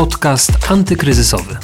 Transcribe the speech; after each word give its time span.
Podcast 0.00 0.52
antykryzysowy. 0.70 1.56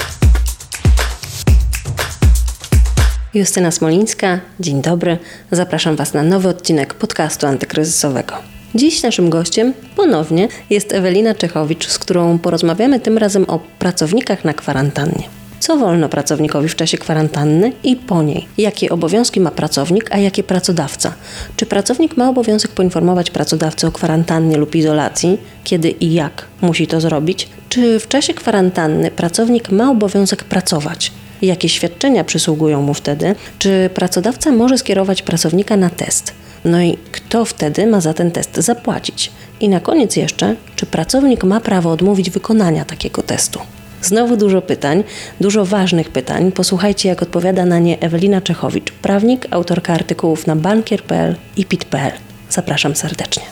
Justyna 3.34 3.70
Smolińska, 3.70 4.40
dzień 4.60 4.82
dobry. 4.82 5.18
Zapraszam 5.50 5.96
Was 5.96 6.14
na 6.14 6.22
nowy 6.22 6.48
odcinek 6.48 6.94
podcastu 6.94 7.46
antykryzysowego. 7.46 8.34
Dziś 8.74 9.02
naszym 9.02 9.30
gościem 9.30 9.74
ponownie 9.96 10.48
jest 10.70 10.92
Ewelina 10.92 11.34
Czechowicz, 11.34 11.88
z 11.88 11.98
którą 11.98 12.38
porozmawiamy 12.38 13.00
tym 13.00 13.18
razem 13.18 13.44
o 13.50 13.60
pracownikach 13.78 14.44
na 14.44 14.54
kwarantannie. 14.54 15.35
Co 15.60 15.76
wolno 15.76 16.08
pracownikowi 16.08 16.68
w 16.68 16.76
czasie 16.76 16.98
kwarantanny 16.98 17.72
i 17.84 17.96
po 17.96 18.22
niej? 18.22 18.48
Jakie 18.58 18.90
obowiązki 18.90 19.40
ma 19.40 19.50
pracownik, 19.50 20.08
a 20.12 20.18
jakie 20.18 20.42
pracodawca? 20.42 21.12
Czy 21.56 21.66
pracownik 21.66 22.16
ma 22.16 22.28
obowiązek 22.28 22.70
poinformować 22.70 23.30
pracodawcę 23.30 23.88
o 23.88 23.92
kwarantannie 23.92 24.56
lub 24.56 24.74
izolacji? 24.74 25.38
Kiedy 25.64 25.90
i 25.90 26.14
jak 26.14 26.44
musi 26.60 26.86
to 26.86 27.00
zrobić? 27.00 27.48
Czy 27.68 28.00
w 28.00 28.08
czasie 28.08 28.34
kwarantanny 28.34 29.10
pracownik 29.10 29.70
ma 29.70 29.90
obowiązek 29.90 30.44
pracować? 30.44 31.12
Jakie 31.42 31.68
świadczenia 31.68 32.24
przysługują 32.24 32.82
mu 32.82 32.94
wtedy? 32.94 33.34
Czy 33.58 33.90
pracodawca 33.94 34.52
może 34.52 34.78
skierować 34.78 35.22
pracownika 35.22 35.76
na 35.76 35.90
test? 35.90 36.32
No 36.64 36.82
i 36.82 36.98
kto 37.12 37.44
wtedy 37.44 37.86
ma 37.86 38.00
za 38.00 38.14
ten 38.14 38.30
test 38.30 38.56
zapłacić? 38.56 39.32
I 39.60 39.68
na 39.68 39.80
koniec 39.80 40.16
jeszcze, 40.16 40.56
czy 40.76 40.86
pracownik 40.86 41.44
ma 41.44 41.60
prawo 41.60 41.90
odmówić 41.90 42.30
wykonania 42.30 42.84
takiego 42.84 43.22
testu? 43.22 43.60
Znowu 44.06 44.36
dużo 44.36 44.62
pytań, 44.62 45.04
dużo 45.40 45.64
ważnych 45.64 46.10
pytań. 46.10 46.52
Posłuchajcie, 46.52 47.08
jak 47.08 47.22
odpowiada 47.22 47.64
na 47.64 47.78
nie 47.78 48.00
Ewelina 48.00 48.40
Czechowicz, 48.40 48.92
prawnik, 48.92 49.46
autorka 49.50 49.92
artykułów 49.92 50.46
na 50.46 50.56
bankier.pl 50.56 51.36
i 51.56 51.64
pit.pl. 51.64 52.12
Zapraszam 52.50 52.96
serdecznie. 52.96 53.42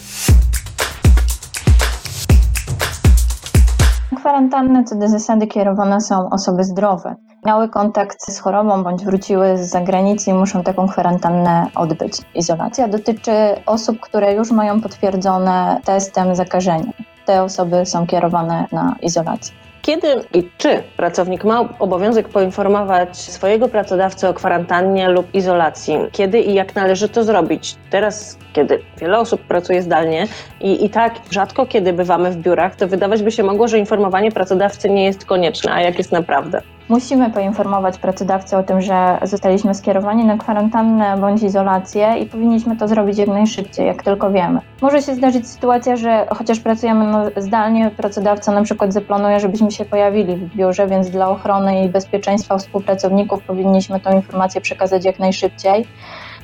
Kwarantanny 4.16 4.84
co 4.84 4.96
do 4.96 5.08
zasady 5.08 5.46
kierowane 5.46 6.00
są 6.00 6.30
osoby 6.30 6.64
zdrowe. 6.64 7.14
Miały 7.46 7.68
kontakt 7.68 8.32
z 8.32 8.38
chorobą 8.38 8.82
bądź 8.82 9.04
wróciły 9.04 9.58
z 9.58 9.70
zagranicy 9.70 10.30
i 10.30 10.34
muszą 10.34 10.62
taką 10.62 10.88
kwarantannę 10.88 11.66
odbyć. 11.74 12.12
Izolacja 12.34 12.88
dotyczy 12.88 13.32
osób, 13.66 14.00
które 14.00 14.34
już 14.34 14.50
mają 14.50 14.80
potwierdzone 14.80 15.80
testem 15.84 16.36
zakażenie. 16.36 16.92
Te 17.26 17.42
osoby 17.42 17.86
są 17.86 18.06
kierowane 18.06 18.66
na 18.72 18.96
izolację. 19.02 19.63
Kiedy 19.84 20.08
i 20.34 20.48
czy 20.58 20.82
pracownik 20.96 21.44
ma 21.44 21.68
obowiązek 21.78 22.28
poinformować 22.28 23.16
swojego 23.16 23.68
pracodawcę 23.68 24.28
o 24.28 24.34
kwarantannie 24.34 25.08
lub 25.08 25.34
izolacji? 25.34 25.98
Kiedy 26.12 26.40
i 26.40 26.54
jak 26.54 26.74
należy 26.74 27.08
to 27.08 27.24
zrobić? 27.24 27.76
Teraz, 27.90 28.38
kiedy 28.52 28.78
wiele 29.00 29.18
osób 29.18 29.40
pracuje 29.40 29.82
zdalnie 29.82 30.26
i, 30.60 30.84
i 30.84 30.90
tak 30.90 31.14
rzadko 31.30 31.66
kiedy 31.66 31.92
bywamy 31.92 32.30
w 32.30 32.36
biurach, 32.36 32.76
to 32.76 32.88
wydawać 32.88 33.22
by 33.22 33.30
się 33.30 33.42
mogło, 33.42 33.68
że 33.68 33.78
informowanie 33.78 34.32
pracodawcy 34.32 34.90
nie 34.90 35.04
jest 35.04 35.24
konieczne, 35.24 35.72
a 35.72 35.80
jak 35.80 35.98
jest 35.98 36.12
naprawdę? 36.12 36.60
Musimy 36.88 37.30
poinformować 37.30 37.98
pracodawcę 37.98 38.58
o 38.58 38.62
tym, 38.62 38.80
że 38.80 39.18
zostaliśmy 39.22 39.74
skierowani 39.74 40.24
na 40.24 40.36
kwarantannę 40.38 41.16
bądź 41.20 41.42
izolację 41.42 42.16
i 42.20 42.26
powinniśmy 42.26 42.76
to 42.76 42.88
zrobić 42.88 43.18
jak 43.18 43.28
najszybciej, 43.28 43.86
jak 43.86 44.02
tylko 44.02 44.30
wiemy. 44.30 44.60
Może 44.82 45.02
się 45.02 45.14
zdarzyć 45.14 45.48
sytuacja, 45.48 45.96
że 45.96 46.26
chociaż 46.30 46.60
pracujemy 46.60 47.30
zdalnie, 47.36 47.90
pracodawca 47.90 48.52
na 48.52 48.62
przykład 48.62 48.92
zaplanuje, 48.92 49.40
żebyśmy 49.40 49.70
się 49.70 49.84
pojawili 49.84 50.36
w 50.36 50.56
biurze, 50.56 50.86
więc 50.86 51.10
dla 51.10 51.28
ochrony 51.28 51.84
i 51.84 51.88
bezpieczeństwa 51.88 52.58
współpracowników 52.58 53.42
powinniśmy 53.42 54.00
tę 54.00 54.14
informację 54.14 54.60
przekazać 54.60 55.04
jak 55.04 55.18
najszybciej. 55.18 55.86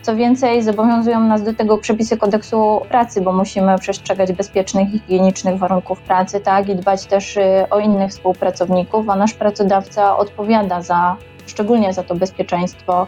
Co 0.03 0.17
więcej, 0.17 0.63
zobowiązują 0.63 1.21
nas 1.21 1.43
do 1.43 1.55
tego 1.55 1.79
przepisy 1.79 2.17
kodeksu 2.17 2.81
pracy, 2.89 3.21
bo 3.21 3.33
musimy 3.33 3.79
przestrzegać 3.79 4.33
bezpiecznych 4.33 4.89
higienicznych 4.91 5.59
warunków 5.59 6.01
pracy, 6.01 6.41
tak, 6.41 6.69
i 6.69 6.77
dbać 6.77 7.07
też 7.07 7.37
y, 7.37 7.43
o 7.71 7.79
innych 7.79 8.11
współpracowników, 8.11 9.09
a 9.09 9.17
nasz 9.17 9.35
pracodawca 9.35 10.17
odpowiada 10.17 10.83
za, 10.83 11.17
szczególnie 11.47 11.93
za 11.93 12.03
to 12.03 12.15
bezpieczeństwo 12.15 13.07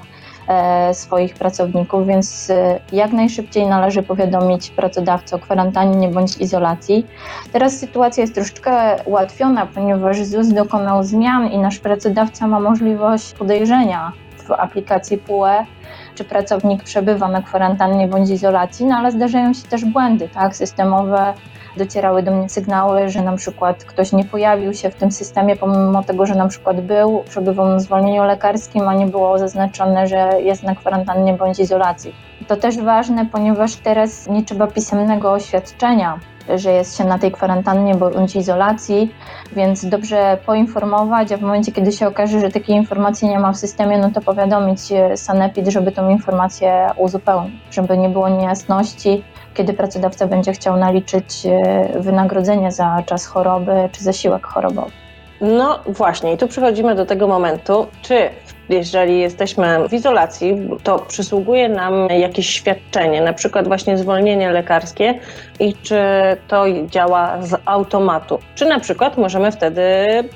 e, 0.49 0.95
swoich 0.95 1.35
pracowników, 1.35 2.07
więc 2.07 2.51
y, 2.51 2.55
jak 2.93 3.13
najszybciej 3.13 3.67
należy 3.67 4.03
powiadomić 4.03 4.71
pracodawcę 4.71 5.37
o 5.37 5.39
kwarantannie 5.39 6.09
bądź 6.09 6.37
izolacji. 6.37 7.07
Teraz 7.53 7.79
sytuacja 7.79 8.21
jest 8.21 8.35
troszeczkę 8.35 8.97
ułatwiona, 9.05 9.67
ponieważ 9.67 10.25
ZUS 10.25 10.49
dokonał 10.49 11.03
zmian 11.03 11.47
i 11.47 11.59
nasz 11.59 11.79
pracodawca 11.79 12.47
ma 12.47 12.61
możliwość 12.61 13.33
podejrzenia 13.33 14.13
w 14.39 14.51
aplikacji 14.51 15.19
PUE, 15.19 15.67
czy 16.15 16.25
pracownik 16.25 16.83
przebywa 16.83 17.29
na 17.29 17.43
kwarantannie 17.43 18.09
bądź 18.09 18.31
izolacji, 18.31 18.87
no 18.87 18.97
ale 18.97 19.13
zdarzają 19.13 19.55
się 19.55 19.63
też 19.63 19.85
błędy 19.85 20.29
tak, 20.29 20.57
systemowe. 20.57 21.35
Docierały 21.77 22.23
do 22.23 22.31
mnie 22.31 22.49
sygnały, 22.49 23.09
że 23.09 23.23
na 23.23 23.37
przykład 23.37 23.85
ktoś 23.85 24.13
nie 24.13 24.25
pojawił 24.25 24.75
się 24.75 24.91
w 24.91 24.95
tym 24.95 25.13
systemie, 25.13 25.57
pomimo 25.57 26.03
tego, 26.03 26.27
że 26.27 26.35
na 26.35 26.49
przykład 26.49 26.81
był, 26.81 27.23
przebywał 27.29 27.69
na 27.69 27.81
zwolnieniu 27.81 28.25
lekarskim, 28.25 28.89
a 28.89 28.95
nie 28.95 29.07
było 29.07 29.39
zaznaczone, 29.39 30.07
że 30.07 30.43
jest 30.43 30.63
na 30.63 30.75
kwarantannie 30.75 31.35
bądź 31.35 31.59
izolacji. 31.59 32.15
To 32.49 32.57
też 32.57 32.79
ważne, 32.79 33.27
ponieważ 33.27 33.77
teraz 33.77 34.29
nie 34.29 34.45
trzeba 34.45 34.67
pisemnego 34.67 35.33
oświadczenia 35.33 36.21
że 36.57 36.73
jest 36.73 36.97
się 36.99 37.05
na 37.05 37.19
tej 37.19 37.33
kwarantannie 37.33 37.95
bądź 37.95 38.37
izolacji, 38.37 39.15
więc 39.53 39.85
dobrze 39.85 40.39
poinformować, 40.47 41.33
a 41.33 41.37
w 41.37 41.41
momencie, 41.41 41.73
kiedy 41.73 41.93
się 41.93 42.09
okaże, 42.09 42.41
że 42.41 42.51
takiej 42.51 42.77
informacji 42.77 43.29
nie 43.29 43.39
ma 43.39 43.53
w 43.53 43.57
systemie, 43.57 43.99
no 43.99 44.11
to 44.11 44.21
powiadomić 44.21 44.81
Sanepid, 45.17 45.69
żeby 45.69 45.93
tą 45.93 46.09
informację 46.09 46.91
uzupełnić, 46.97 47.55
żeby 47.71 47.99
nie 47.99 48.09
było 48.09 48.29
niejasności, 48.29 49.25
kiedy 49.55 49.73
pracodawca 49.73 50.27
będzie 50.27 50.53
chciał 50.53 50.77
naliczyć 50.77 51.47
e, 51.47 52.01
wynagrodzenie 52.01 52.73
za 52.73 53.03
czas 53.07 53.27
choroby 53.27 53.89
czy 53.93 54.05
zasiłek 54.05 54.47
chorobowy. 54.47 55.02
No 55.43 55.79
właśnie, 55.87 56.33
i 56.33 56.37
tu 56.37 56.49
przechodzimy 56.49 56.95
do 56.95 57.07
tego 57.07 57.29
momentu, 57.29 57.87
czy 58.03 58.31
jeżeli 58.69 59.21
jesteśmy 59.21 59.89
w 59.89 59.93
izolacji, 59.93 60.69
to 60.83 60.99
przysługuje 60.99 61.69
nam 61.69 62.09
jakieś 62.09 62.51
świadczenie, 62.51 63.23
na 63.23 63.33
przykład 63.33 63.69
właśnie 63.69 63.99
zwolnienie 63.99 64.51
lekarskie 64.51 65.15
i 65.61 65.75
czy 65.75 66.01
to 66.49 66.65
działa 66.87 67.43
z 67.43 67.61
automatu, 67.65 68.39
czy 68.55 68.67
na 68.67 68.81
przykład 68.81 69.19
możemy 69.19 69.53
wtedy 69.53 69.83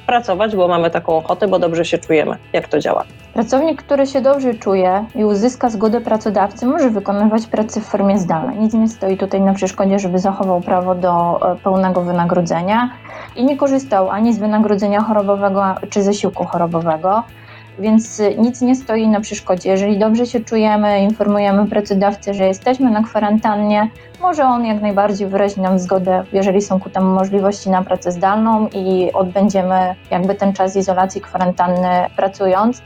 pracować, 0.06 0.56
bo 0.56 0.68
mamy 0.68 0.90
taką 0.90 1.16
ochotę, 1.16 1.48
bo 1.48 1.58
dobrze 1.58 1.84
się 1.84 1.98
czujemy. 1.98 2.36
Jak 2.52 2.68
to 2.68 2.78
działa? 2.78 3.04
Pracownik, 3.36 3.82
który 3.82 4.06
się 4.06 4.20
dobrze 4.20 4.54
czuje 4.54 5.04
i 5.14 5.24
uzyska 5.24 5.70
zgodę 5.70 6.00
pracodawcy, 6.00 6.66
może 6.66 6.91
wykonywać 6.91 7.47
pracę 7.47 7.80
w 7.80 7.84
formie 7.84 8.19
zdalnej. 8.19 8.58
Nic 8.58 8.74
nie 8.74 8.88
stoi 8.88 9.16
tutaj 9.16 9.41
na 9.41 9.54
przeszkodzie, 9.54 9.98
żeby 9.98 10.19
zachował 10.19 10.60
prawo 10.60 10.94
do 10.94 11.41
e, 11.52 11.56
pełnego 11.56 12.02
wynagrodzenia 12.02 12.91
i 13.36 13.44
nie 13.44 13.56
korzystał 13.56 14.10
ani 14.10 14.34
z 14.34 14.38
wynagrodzenia 14.38 15.00
chorobowego, 15.00 15.64
czy 15.91 16.02
zasiłku 16.02 16.44
chorobowego 16.44 17.22
więc 17.78 18.22
nic 18.38 18.60
nie 18.60 18.76
stoi 18.76 19.08
na 19.08 19.20
przeszkodzie. 19.20 19.70
Jeżeli 19.70 19.98
dobrze 19.98 20.26
się 20.26 20.41
czujemy, 20.41 21.00
informujemy 21.00 21.66
pracodawcę, 21.66 22.34
że 22.34 22.44
jesteśmy 22.44 22.91
na 22.91 23.03
kwarantannie, 23.03 23.91
może 24.20 24.44
on 24.44 24.66
jak 24.66 24.82
najbardziej 24.82 25.28
wyrazić 25.28 25.58
nam 25.58 25.78
zgodę, 25.78 26.24
jeżeli 26.32 26.62
są 26.62 26.80
ku 26.80 26.91
temu 26.91 27.14
możliwości 27.14 27.70
na 27.70 27.82
pracę 27.82 28.12
zdalną 28.12 28.68
i 28.68 29.12
odbędziemy 29.12 29.94
jakby 30.10 30.34
ten 30.34 30.53
czas 30.53 30.76
izolacji, 30.76 31.20
kwarantanny 31.20 31.88
pracując. 32.16 32.82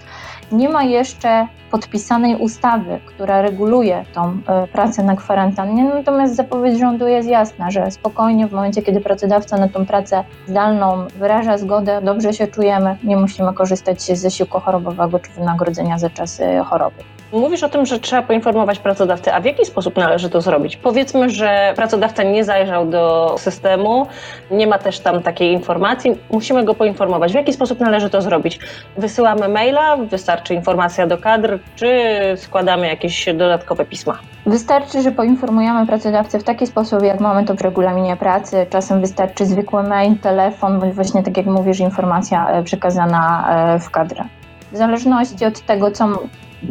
Nie 0.53 0.69
ma 0.69 0.83
jeszcze 0.83 1.47
podpisanej 1.71 2.37
ustawy, 2.37 3.01
która 3.07 3.43
reguluje 3.43 4.05
tą 4.15 4.39
e, 4.47 4.67
pracę 4.67 5.03
na 5.03 5.17
kwarantannie, 5.17 5.85
natomiast 5.85 6.37
zapowiedź 6.37 6.79
rządu 6.79 7.09
jest 7.09 7.29
jasna, 7.29 7.71
że 7.71 7.91
spokojnie 7.91 8.47
w 8.47 8.53
momencie, 8.53 8.83
kiedy 8.83 9.01
pracodawca 9.01 9.57
na 9.57 9.69
tą 9.69 9.87
pracę 9.87 10.25
zdalną 10.47 11.07
wyraża 11.17 11.59
zgodę, 11.59 12.01
dobrze 12.03 12.33
się 12.33 12.47
czujemy, 12.47 12.97
nie 13.05 13.17
musimy 13.17 13.53
korzystać 13.53 14.03
z 14.03 14.21
zasiłku 14.21 14.61
chorobowego 14.61 15.19
czy 15.19 15.31
wynagrodzenia 15.31 15.99
za 15.99 16.11
czas 16.11 16.41
choroby. 16.65 17.03
Mówisz 17.33 17.63
o 17.63 17.69
tym, 17.69 17.87
że 17.87 17.99
trzeba 17.99 18.23
poinformować 18.23 18.79
pracodawcę, 18.79 19.35
a 19.35 19.41
w 19.41 19.45
jaki 19.45 19.65
sposób 19.65 19.97
należy 19.97 20.31
to 20.31 20.41
zrobić? 20.41 20.77
Powiedzmy, 20.77 21.31
że 21.31 21.73
pracodawca 21.77 22.23
nie 22.23 22.45
zajrzał 22.45 22.87
do 22.87 23.35
systemu, 23.39 24.07
nie 24.51 24.67
ma 24.67 24.79
też 24.79 25.01
tam 25.01 25.23
takiej 25.23 25.53
informacji, 25.53 26.19
musimy 26.31 26.65
go 26.65 26.75
poinformować. 26.75 27.33
W 27.33 27.35
jaki 27.35 27.53
sposób 27.53 27.81
należy 27.81 28.11
to 28.11 28.23
zrobić? 28.23 28.59
Wysyłamy 28.97 29.49
maila, 29.49 29.97
wystarczy 29.97 30.55
informacja 30.55 31.07
do 31.07 31.19
kadr, 31.19 31.59
czy 31.77 32.11
składamy 32.37 32.87
jakieś 32.87 33.27
dodatkowe 33.35 33.85
pisma? 33.85 34.19
Wystarczy, 34.47 35.03
że 35.03 35.13
poinformujemy 35.13 35.87
pracodawcę 35.87 36.39
w 36.39 36.45
taki 36.45 36.67
sposób, 36.67 37.03
jak 37.03 37.21
mamy 37.21 37.45
to 37.45 37.55
w 37.55 37.61
regulaminie 37.61 38.17
pracy. 38.17 38.67
Czasem 38.71 39.01
wystarczy 39.01 39.47
zwykły 39.47 39.83
mail, 39.83 40.19
telefon, 40.19 40.81
bądź 40.81 40.95
właśnie 40.95 41.23
tak 41.23 41.37
jak 41.37 41.47
mówisz, 41.47 41.81
informacja 41.81 42.51
e, 42.51 42.63
przekazana 42.63 43.47
e, 43.75 43.79
w 43.79 43.91
kadrę. 43.91 44.25
W 44.73 44.77
zależności 44.77 45.45
od 45.45 45.61
tego, 45.61 45.91
co 45.91 46.09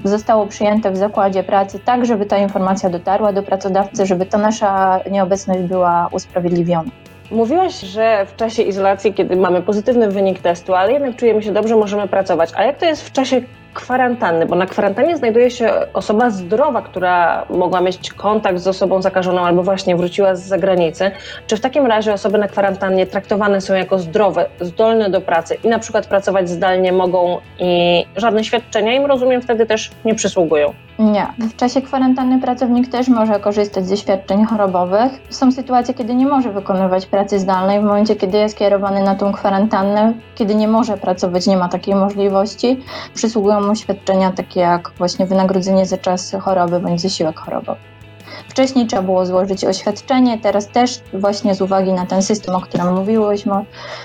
zostało 0.04 0.48
przyjęte 0.48 0.92
w 0.92 0.98
zakładzie 0.98 1.44
pracy, 1.44 1.80
tak 1.86 2.06
żeby 2.06 2.26
ta 2.26 2.38
informacja 2.38 2.90
dotarła 2.90 3.34
do 3.34 3.44
pracodawcy, 3.44 4.06
żeby 4.06 4.26
ta 4.26 4.38
nasza 4.38 5.00
nieobecność 5.12 5.60
była 5.60 6.10
usprawiedliwiona. 6.12 6.92
Mówiłaś, 7.32 7.80
że 7.80 8.26
w 8.26 8.36
czasie 8.36 8.64
izolacji, 8.64 9.14
kiedy 9.14 9.36
mamy 9.36 9.62
pozytywny 9.62 10.12
wynik 10.12 10.40
testu, 10.40 10.74
ale 10.74 10.94
jednak 10.94 11.16
czujemy 11.16 11.42
się 11.42 11.52
dobrze, 11.52 11.76
możemy 11.76 12.08
pracować. 12.08 12.50
A 12.56 12.64
jak 12.64 12.78
to 12.78 12.86
jest 12.86 13.04
w 13.04 13.12
czasie 13.12 13.42
kwarantanny, 13.74 14.46
bo 14.46 14.56
na 14.56 14.66
kwarantannie 14.66 15.18
znajduje 15.18 15.52
się 15.52 15.72
osoba 15.94 16.30
zdrowa, 16.30 16.82
która 16.82 17.46
mogła 17.50 17.82
mieć 17.82 18.14
kontakt 18.14 18.60
z 18.60 18.68
osobą 18.68 19.02
zakażoną 19.02 19.42
albo 19.42 19.64
właśnie 19.64 19.96
wróciła 19.96 20.36
z 20.36 20.44
zagranicy. 20.44 21.12
Czy 21.48 21.58
w 21.58 21.62
takim 21.62 21.86
razie 21.86 22.14
osoby 22.14 22.38
na 22.38 22.48
kwarantannie 22.48 23.08
traktowane 23.08 23.62
są 23.62 23.74
jako 23.74 24.00
zdrowe, 24.00 24.46
zdolne 24.62 25.10
do 25.10 25.22
pracy 25.22 25.58
i 25.64 25.68
na 25.68 25.80
przykład 25.80 26.08
pracować 26.08 26.50
zdalnie 26.50 26.92
mogą 26.92 27.38
i 27.60 28.06
żadne 28.16 28.44
świadczenia 28.44 28.94
im, 28.94 29.06
rozumiem, 29.06 29.42
wtedy 29.42 29.66
też 29.66 29.92
nie 30.06 30.16
przysługują? 30.16 30.74
Nie. 31.00 31.28
W 31.40 31.56
czasie 31.56 31.82
kwarantanny 31.82 32.42
pracownik 32.42 32.88
też 32.88 33.08
może 33.08 33.40
korzystać 33.40 33.88
ze 33.88 33.98
świadczeń 33.98 34.46
chorobowych. 34.46 35.12
Są 35.30 35.52
sytuacje, 35.52 35.94
kiedy 35.94 36.16
nie 36.16 36.28
może 36.28 36.52
wykonywać 36.52 37.06
pracy 37.06 37.40
zdalnej. 37.40 37.80
W 37.80 37.84
momencie, 37.84 38.16
kiedy 38.16 38.38
jest 38.38 38.58
kierowany 38.58 39.04
na 39.04 39.16
tą 39.16 39.34
kwarantannę, 39.34 40.14
kiedy 40.36 40.56
nie 40.56 40.68
może 40.68 40.98
pracować, 40.98 41.48
nie 41.48 41.58
ma 41.58 41.70
takiej 41.70 41.96
możliwości, 41.96 42.80
przysługują 43.14 43.62
mu 43.62 43.76
świadczenia 43.76 44.32
takie 44.32 44.60
jak 44.60 44.92
właśnie 44.98 45.26
wynagrodzenie 45.26 45.86
za 45.86 45.98
czas 45.98 46.36
choroby 46.42 46.80
bądź 46.80 47.02
zasiłek 47.02 47.40
chorobowy. 47.40 47.80
Wcześniej 48.60 48.88
trzeba 48.88 49.02
było 49.02 49.26
złożyć 49.26 49.66
oświadczenie, 49.66 50.38
teraz 50.38 50.68
też 50.68 51.00
właśnie 51.14 51.56
z 51.56 51.62
uwagi 51.62 51.94
na 51.94 52.06
ten 52.06 52.22
system, 52.22 52.56
o 52.56 52.62
którym 52.62 52.94
mówiłyśmy, 52.94 53.54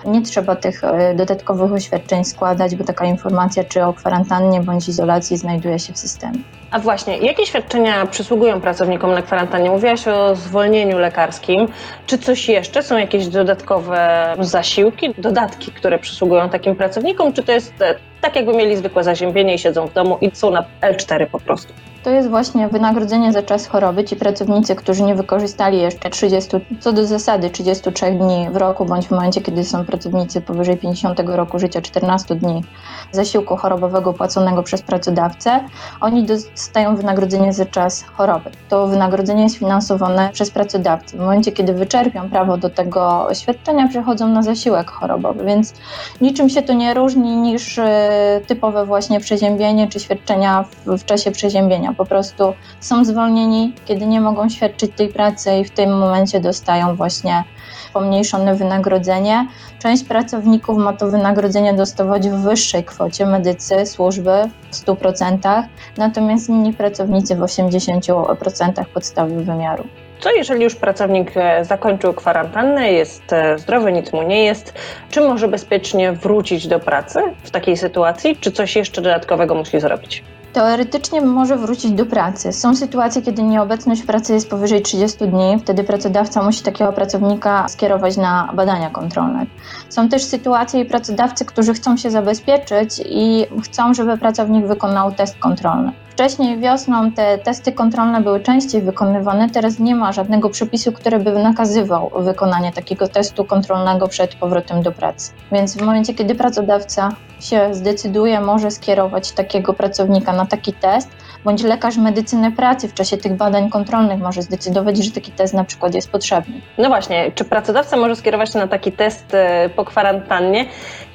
nie 0.07 0.23
trzeba 0.23 0.57
tych 0.57 0.85
e, 0.85 1.15
dodatkowych 1.15 1.73
oświadczeń 1.73 2.25
składać, 2.25 2.77
bo 2.77 2.85
taka 2.85 3.05
informacja 3.05 3.65
czy 3.65 3.85
o 3.85 3.93
kwarantannie 3.93 4.61
bądź 4.61 4.89
izolacji 4.89 5.37
znajduje 5.37 5.79
się 5.79 5.93
w 5.93 5.99
systemie. 5.99 6.39
A 6.71 6.79
właśnie, 6.79 7.19
jakie 7.19 7.47
świadczenia 7.47 8.07
przysługują 8.07 8.61
pracownikom 8.61 9.13
na 9.13 9.23
kwarantannie? 9.23 9.71
Mówiłaś 9.71 10.09
o 10.09 10.37
zwolnieniu 10.37 10.99
lekarskim. 10.99 11.69
Czy 12.07 12.19
coś 12.19 12.49
jeszcze? 12.49 12.83
Są 12.83 12.99
jakieś 12.99 13.29
dodatkowe 13.29 14.35
zasiłki, 14.41 15.15
dodatki, 15.19 15.73
które 15.73 15.99
przysługują 15.99 16.49
takim 16.49 16.77
pracownikom? 16.77 17.33
Czy 17.33 17.43
to 17.43 17.53
jest 17.53 17.83
e, 17.83 17.95
tak, 18.21 18.37
jakby 18.37 18.53
mieli 18.53 18.77
zwykłe 18.77 19.05
zaziębienie 19.05 19.55
i 19.55 19.59
siedzą 19.59 19.87
w 19.87 19.93
domu 19.93 20.19
i 20.21 20.31
są 20.35 20.51
na 20.51 20.65
L4 20.83 21.27
po 21.27 21.41
prostu? 21.41 21.73
To 22.05 22.11
jest 22.11 22.29
właśnie 22.29 22.69
wynagrodzenie 22.69 23.33
za 23.33 23.43
czas 23.43 23.67
choroby. 23.67 24.05
Ci 24.05 24.17
pracownicy, 24.17 24.75
którzy 24.75 25.03
nie 25.03 25.15
wykorzystali 25.15 25.79
jeszcze 25.79 26.11
30, 26.11 26.51
co 26.81 26.93
do 26.93 27.07
zasady 27.07 27.51
33 27.51 28.13
dni 28.13 28.49
w 28.53 28.57
roku, 28.57 28.85
bądź 28.85 29.07
w 29.07 29.11
momencie, 29.11 29.41
kiedy 29.41 29.65
są 29.65 29.85
pracownicy 29.85 30.41
powyżej 30.41 30.77
50 30.77 31.21
roku 31.27 31.59
życia, 31.59 31.83
14 31.83 32.35
dni 32.35 32.65
zasiłku 33.13 33.57
chorobowego 33.57 34.13
płaconego 34.13 34.63
przez 34.63 34.83
pracodawcę, 34.83 35.61
oni 36.01 36.25
dostają 36.25 36.97
wynagrodzenie 36.97 37.53
za 37.53 37.67
czas 37.67 38.03
choroby. 38.03 38.51
To 38.69 38.87
wynagrodzenie 38.87 39.43
jest 39.43 39.57
finansowane 39.57 40.31
przez 40.33 40.51
pracodawcę. 40.51 41.17
W 41.17 41.21
momencie, 41.21 41.53
kiedy 41.53 41.73
wyczerpią 41.73 42.31
prawo 42.31 42.57
do 42.57 42.71
tego 42.71 43.29
świadczenia, 43.33 43.89
przechodzą 43.89 44.29
na 44.29 44.43
zasiłek 44.43 44.91
chorobowy, 44.91 45.45
więc 45.45 45.75
niczym 46.21 46.49
się 46.49 46.63
to 46.63 46.73
nie 46.73 46.95
różni 46.95 47.37
niż 47.37 47.79
e, 47.79 48.41
typowe 48.47 48.87
właśnie 48.87 49.21
przeziębienie 49.21 49.89
czy 49.89 50.01
świadczenia 50.01 50.65
w 50.87 51.05
czasie 51.05 51.31
przeziębienia 51.31 51.94
po 51.95 52.05
prostu 52.05 52.55
są 52.81 53.05
zwolnieni, 53.05 53.73
kiedy 53.85 54.07
nie 54.07 54.21
mogą 54.21 54.49
świadczyć 54.49 54.93
tej 54.97 55.09
pracy 55.09 55.51
i 55.59 55.65
w 55.65 55.71
tym 55.71 55.99
momencie 55.99 56.41
dostają 56.41 56.97
właśnie 56.97 57.45
pomniejszone 57.93 58.55
wynagrodzenie. 58.55 59.47
Część 59.79 60.05
pracowników 60.05 60.79
ma 60.79 60.93
to 60.93 61.11
wynagrodzenie 61.11 61.75
dostawać 61.75 62.29
w 62.29 62.43
wyższej 62.43 62.85
kwocie 62.85 63.27
medycy, 63.27 63.87
służby 63.87 64.31
w 64.71 64.77
100%, 64.77 65.63
natomiast 65.97 66.49
inni 66.49 66.73
pracownicy 66.73 67.37
w 67.37 67.41
80% 67.41 68.85
podstawy 68.95 69.45
wymiaru. 69.45 69.85
Co 70.21 70.31
jeżeli 70.31 70.65
już 70.65 70.75
pracownik 70.75 71.33
e, 71.37 71.65
zakończył 71.65 72.15
kwarantannę, 72.15 72.93
jest 72.93 73.33
e, 73.33 73.59
zdrowy, 73.59 73.93
nic 73.93 74.13
mu 74.13 74.23
nie 74.23 74.45
jest, 74.45 74.75
czy 75.11 75.21
może 75.21 75.49
bezpiecznie 75.49 76.13
wrócić 76.13 76.69
do 76.69 76.81
pracy 76.81 77.21
w 77.43 77.51
takiej 77.51 77.77
sytuacji, 77.77 78.37
czy 78.37 78.53
coś 78.53 78.77
jeszcze 78.77 79.03
dodatkowego 79.03 79.55
musi 79.55 79.81
zrobić? 79.81 80.25
Teoretycznie 80.55 81.21
może 81.21 81.57
wrócić 81.57 81.93
do 81.93 82.07
pracy. 82.07 82.53
Są 82.53 82.77
sytuacje, 82.77 83.23
kiedy 83.23 83.43
nieobecność 83.43 84.03
pracy 84.03 84.35
jest 84.35 84.51
powyżej 84.51 84.83
30 84.83 85.29
dni, 85.29 85.59
wtedy 85.61 85.85
pracodawca 85.85 86.43
musi 86.43 86.63
takiego 86.63 86.93
pracownika 86.93 87.69
skierować 87.69 88.17
na 88.17 88.53
badania 88.57 88.91
kontrolne. 88.91 89.47
Są 89.89 90.09
też 90.09 90.25
sytuacje 90.25 90.81
i 90.81 90.85
pracodawcy, 90.85 91.45
którzy 91.45 91.75
chcą 91.75 91.97
się 91.97 92.11
zabezpieczyć 92.11 93.03
i 93.07 93.47
chcą, 93.63 93.95
żeby 93.95 94.19
pracownik 94.19 94.67
wykonał 94.67 95.13
test 95.13 95.39
kontrolny. 95.39 95.93
Wcześniej 96.15 96.59
wiosną 96.59 97.13
te 97.13 97.39
testy 97.39 97.73
kontrolne 97.73 98.21
były 98.21 98.41
częściej 98.41 98.83
wykonywane, 98.83 99.51
teraz 99.51 99.79
nie 99.79 99.95
ma 99.95 100.13
żadnego 100.13 100.51
przepisu, 100.51 100.93
który 100.93 101.19
by 101.19 101.43
nakazywał 101.43 102.11
wykonanie 102.19 102.73
takiego 102.73 103.09
testu 103.09 103.45
kontrolnego 103.45 104.09
przed 104.09 104.35
powrotem 104.35 104.83
do 104.83 104.93
pracy. 104.93 105.33
Więc 105.53 105.77
w 105.77 105.83
momencie, 105.83 106.15
kiedy 106.15 106.35
pracodawca 106.35 107.09
się 107.41 107.75
zdecyduje, 107.75 108.41
może 108.41 108.71
skierować 108.71 109.33
takiego 109.33 109.73
pracownika 109.73 110.33
na 110.33 110.47
taki 110.47 110.73
test, 110.73 111.11
bądź 111.45 111.63
lekarz 111.63 111.97
medycyny 111.97 112.53
pracy 112.53 112.89
w 112.89 112.95
czasie 112.95 113.17
tych 113.17 113.35
badań 113.35 113.71
kontrolnych 113.71 114.21
może 114.21 114.43
zdecydować, 114.43 114.99
że 114.99 115.11
taki 115.11 115.33
test 115.33 115.55
na 115.55 115.65
przykład 115.65 115.95
jest 115.95 116.11
potrzebny. 116.11 116.61
No 116.79 116.89
właśnie, 116.89 117.33
czy 117.35 117.45
pracodawca 117.45 117.97
może 117.97 118.17
skierować 118.17 118.53
się 118.53 118.59
na 118.59 118.69
taki 118.69 118.93
test 118.93 119.35
e, 119.35 119.69
po 119.69 119.85
kwarantannie 119.85 120.67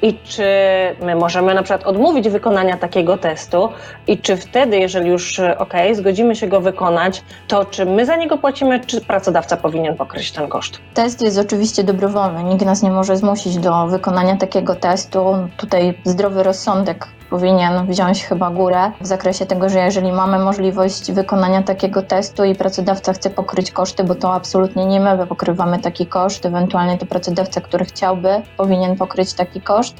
i 0.02 0.18
czy 0.24 0.44
my 1.02 1.16
możemy 1.16 1.54
na 1.54 1.62
przykład 1.62 1.86
odmówić 1.86 2.28
wykonania 2.28 2.76
takiego 2.76 3.18
testu 3.18 3.68
i 4.06 4.18
czy 4.18 4.36
wtedy, 4.36 4.78
jeżeli 4.78 5.10
już 5.10 5.38
e, 5.38 5.58
ok, 5.58 5.74
zgodzimy 5.92 6.36
się 6.36 6.46
go 6.46 6.60
wykonać, 6.60 7.22
to 7.48 7.64
czy 7.64 7.86
my 7.86 8.06
za 8.06 8.16
niego 8.16 8.38
płacimy, 8.38 8.80
czy 8.80 9.00
pracodawca 9.00 9.56
powinien 9.56 9.96
pokryć 9.96 10.32
ten 10.32 10.48
koszt? 10.48 10.78
Test 10.94 11.22
jest 11.22 11.38
oczywiście 11.38 11.84
dobrowolny, 11.84 12.44
nikt 12.44 12.64
nas 12.64 12.82
nie 12.82 12.90
może 12.90 13.16
zmusić 13.16 13.58
do 13.58 13.86
wykonania 13.86 14.36
takiego 14.36 14.74
testu. 14.74 15.48
Tutaj 15.56 15.94
zdrowy 16.04 16.42
rozsądek 16.42 17.08
powinien 17.30 17.86
wziąć 17.86 18.24
chyba 18.24 18.50
górę 18.50 18.92
w 19.00 19.06
zakresie 19.06 19.46
tego, 19.46 19.68
że 19.68 19.78
jeżeli 19.78 20.12
mamy 20.12 20.38
możliwość 20.38 21.12
wykonania 21.12 21.62
takiego 21.62 22.02
testu 22.02 22.44
i 22.44 22.54
pracodawca 22.54 23.12
chce 23.12 23.30
pokryć 23.30 23.70
koszty, 23.70 24.04
bo 24.04 24.14
to 24.14 24.34
absolutnie 24.34 24.86
nie 24.86 25.00
my 25.00 25.26
pokrywamy 25.26 25.78
taki 25.78 26.06
koszt, 26.06 26.46
ewentualnie 26.46 26.98
to 26.98 27.06
pracodawca, 27.06 27.60
który 27.60 27.84
chciałby, 27.84 28.42
powinien 28.56 28.96
pokryć 28.96 29.34
taki 29.34 29.60
koszt. 29.60 29.96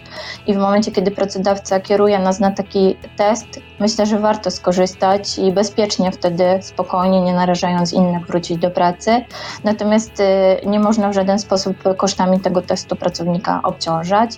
I 0.47 0.55
w 0.55 0.57
momencie, 0.57 0.93
kiedy 0.93 1.11
pracodawca 1.11 1.81
kieruje 1.81 2.19
nas 2.19 2.41
na 2.41 2.51
taki 2.51 2.97
test, 3.17 3.61
myślę, 3.81 4.07
że 4.07 4.19
warto 4.19 4.51
skorzystać 4.51 5.39
i 5.39 5.53
bezpiecznie 5.53 6.13
wtedy, 6.13 6.45
spokojnie, 6.61 7.21
nie 7.21 7.35
narażając 7.35 7.93
innych, 7.93 8.27
wrócić 8.27 8.59
do 8.59 8.71
pracy. 8.71 9.25
Natomiast 9.65 10.21
y, 10.21 10.67
nie 10.67 10.81
można 10.81 11.09
w 11.09 11.13
żaden 11.13 11.39
sposób 11.39 11.77
kosztami 11.97 12.41
tego 12.41 12.63
testu 12.63 12.97
pracownika 12.97 13.61
obciążać. 13.63 14.31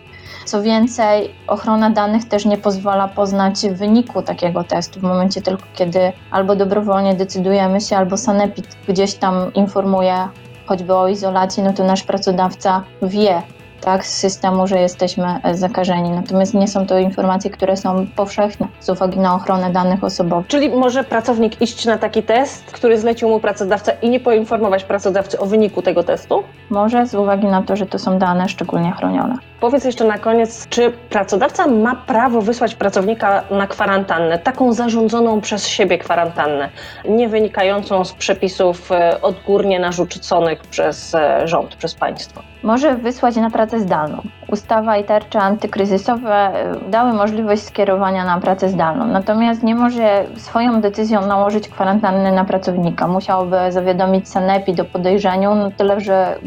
Co 0.45 0.63
więcej, 0.63 1.35
ochrona 1.47 1.91
danych 1.91 2.29
też 2.29 2.45
nie 2.45 2.59
pozwala 2.59 3.09
poznać 3.09 3.67
wyniku 3.73 4.23
takiego 4.23 4.65
testu 4.65 5.01
w 5.01 5.03
momencie 5.03 5.43
tylko, 5.43 5.65
kiedy 5.75 6.13
albo 6.31 6.57
dobrowolnie 6.57 7.15
decydujemy 7.15 7.81
się, 7.81 7.97
albo 7.97 8.17
Sanepid 8.17 8.77
gdzieś 8.89 9.15
tam 9.15 9.55
informuje 9.55 10.29
choćby 10.67 10.95
o 10.95 11.09
izolacji, 11.09 11.63
no 11.63 11.73
to 11.73 11.85
nasz 11.85 12.03
pracodawca 12.03 12.85
wie, 13.03 13.43
tak, 13.83 14.07
z 14.07 14.15
systemu, 14.19 14.67
że 14.67 14.81
jesteśmy 14.81 15.27
e, 15.43 15.55
zakażeni. 15.55 16.11
Natomiast 16.11 16.55
nie 16.55 16.69
są 16.69 16.87
to 16.87 16.99
informacje, 16.99 17.51
które 17.51 17.77
są 17.77 18.07
powszechne 18.17 18.69
z 18.81 18.89
uwagi 18.89 19.19
na 19.19 19.35
ochronę 19.35 19.71
danych 19.71 20.05
osobowych. 20.05 20.47
Czyli 20.47 20.71
może 20.71 21.05
pracownik 21.05 21.63
iść 21.63 21.87
na 21.87 21.99
taki 21.99 22.23
test, 22.23 22.65
który 22.65 22.99
zlecił 22.99 23.29
mu 23.29 23.41
pracodawca 23.41 23.93
i 24.03 24.11
nie 24.11 24.21
poinformować 24.21 24.85
pracodawcy 24.85 25.39
o 25.39 25.47
wyniku 25.47 25.83
tego 25.83 26.03
testu? 26.03 26.43
Może 26.71 27.07
z 27.07 27.15
uwagi 27.15 27.47
na 27.47 27.63
to, 27.63 27.77
że 27.77 27.87
to 27.87 27.99
są 27.99 28.19
dane 28.19 28.49
szczególnie 28.49 28.93
chronione. 28.93 29.35
Powiedz 29.61 29.85
jeszcze 29.85 30.05
na 30.05 30.19
koniec, 30.19 30.69
czy 30.69 30.91
pracodawca 30.91 31.67
ma 31.67 31.97
prawo 31.97 32.43
wysłać 32.43 32.75
pracownika 32.75 33.43
na 33.51 33.67
kwarantannę, 33.67 34.39
taką 34.39 34.73
zarządzoną 34.73 35.41
przez 35.41 35.69
siebie 35.69 35.99
kwarantannę, 35.99 36.69
nie 37.09 37.29
wynikającą 37.29 38.05
z 38.05 38.13
przepisów 38.13 38.93
e, 38.93 39.21
odgórnie 39.21 39.81
narzuconych 39.81 40.61
przez 40.61 41.15
e, 41.15 41.49
rząd, 41.49 41.77
przez 41.77 41.95
państwo? 41.95 42.43
Może 42.63 42.95
wysłać 42.95 43.37
na 43.37 43.51
pracę 43.51 43.72
zdalną. 43.81 44.23
Ustawa 44.53 44.97
i 44.97 45.05
tarcze 45.05 45.41
antykryzysowe 45.41 46.53
y, 46.87 46.91
dały 46.91 47.13
możliwość 47.13 47.63
skierowania 47.63 48.25
na 48.25 48.41
pracę 48.41 48.69
zdalną, 48.69 49.07
natomiast 49.07 49.63
nie 49.63 49.75
może 49.75 50.25
swoją 50.37 50.81
decyzją 50.81 51.27
nałożyć 51.27 51.69
kwarantanny 51.69 52.33
na 52.33 52.45
pracownika. 52.45 53.09
Musiałby 53.09 53.57
zawiadomić 53.71 54.29
Sanepid 54.29 54.81
o 54.81 54.85
podejrzeniu, 54.85 55.55
no 55.55 55.71
tyle, 55.71 56.01
że 56.01 56.39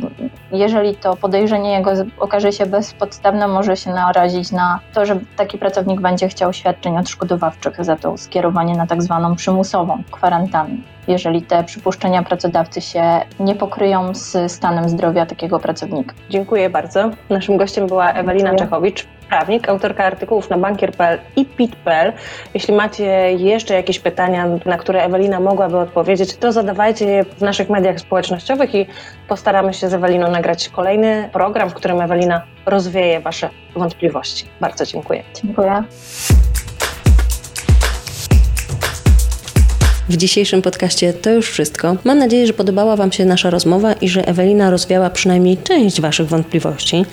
jeżeli 0.52 0.96
to 0.96 1.16
podejrzenie 1.16 1.72
jego 1.72 1.92
okaże 2.20 2.52
się 2.52 2.66
bezpodstawne, 2.66 3.48
może 3.48 3.78
się 3.78 3.90
narazić 3.90 4.52
na 4.52 4.80
to, 4.94 5.06
że 5.06 5.20
taki 5.38 5.58
pracownik 5.58 6.02
będzie 6.02 6.28
chciał 6.28 6.54
świadczeń 6.54 6.98
odszkodowawczych 6.98 7.86
za 7.86 7.96
to 7.96 8.18
skierowanie 8.18 8.76
na 8.76 8.88
tak 8.88 9.04
zwaną 9.04 9.36
przymusową 9.36 10.04
kwarantannę 10.12 10.76
jeżeli 11.08 11.42
te 11.42 11.64
przypuszczenia 11.64 12.24
pracodawcy 12.24 12.82
się 12.82 13.22
nie 13.40 13.56
pokryją 13.56 14.16
z 14.16 14.52
stanem 14.52 14.90
zdrowia 14.90 15.26
takiego 15.26 15.60
pracownika. 15.60 16.16
Dziękuję 16.30 16.70
bardzo. 16.70 17.10
Naszym 17.30 17.58
gościem 17.58 17.88
była 17.96 18.12
Ewelina 18.12 18.50
Dziękuję. 18.50 18.68
Czechowicz, 18.70 19.06
prawnik, 19.30 19.70
autorka 19.70 20.06
artykułów 20.06 20.50
na 20.50 20.58
bankier.pl 20.58 21.20
i 21.36 21.46
pit.pl. 21.46 22.14
Jeśli 22.54 22.74
macie 22.74 23.06
jeszcze 23.32 23.74
jakieś 23.74 24.00
pytania, 24.00 24.48
na 24.66 24.78
które 24.78 25.04
Ewelina 25.04 25.40
mogłaby 25.40 25.78
odpowiedzieć, 25.78 26.38
to 26.38 26.52
zadawajcie 26.52 27.06
je 27.06 27.24
w 27.24 27.42
naszych 27.42 27.70
mediach 27.70 28.00
społecznościowych 28.00 28.76
i 28.76 28.86
postaramy 29.28 29.74
się 29.74 29.90
z 29.90 29.94
Eweliną 29.94 30.32
nagrać 30.32 30.70
kolejny 30.70 31.30
program, 31.34 31.70
w 31.70 31.74
którym 31.74 32.02
Ewelina 32.02 32.42
rozwieje 32.66 33.20
Wasze 33.20 33.50
wątpliwości. 33.76 34.46
Bardzo 34.62 34.86
dziękuję. 34.86 35.24
Dziękuję. 35.44 35.84
W 40.10 40.18
dzisiejszym 40.18 40.62
podcaście 40.62 41.14
to 41.14 41.32
już 41.32 41.50
wszystko. 41.50 41.98
Mam 42.04 42.18
nadzieję, 42.18 42.48
że 42.48 42.54
podobała 42.54 42.96
Wam 42.96 43.12
się 43.12 43.26
nasza 43.26 43.50
rozmowa 43.50 43.94
i 43.94 44.10
że 44.10 44.28
Ewelina 44.28 44.70
rozwiała 44.70 45.10
przynajmniej 45.10 45.58
część 45.58 46.02
Waszych 46.02 46.28
wątpliwości. 46.28 47.06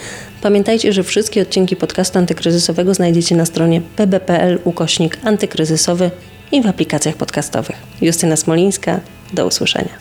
Pamiętajcie, 0.42 0.92
że 0.92 1.02
wszystkie 1.02 1.42
odcinki 1.42 1.76
podcastu 1.76 2.18
antykryzysowego 2.18 2.94
znajdziecie 2.94 3.36
na 3.36 3.46
stronie 3.46 3.80
pb.pl 3.96 4.58
ukośnik 4.64 5.18
antykryzysowy 5.24 6.10
i 6.52 6.62
w 6.62 6.66
aplikacjach 6.66 7.16
podcastowych. 7.16 7.76
Justyna 8.00 8.36
Smolińska, 8.36 9.00
do 9.32 9.46
usłyszenia. 9.46 9.92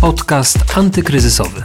Podcast 0.00 0.58
antykryzysowy. 0.74 1.62